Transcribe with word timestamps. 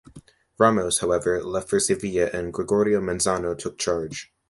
Ramos, 0.57 0.97
however, 0.97 1.43
left 1.43 1.69
for 1.69 1.79
Sevilla 1.79 2.31
and 2.33 2.51
Gregorio 2.51 2.99
Manzano 2.99 3.55
took 3.55 3.77
charge. 3.77 4.33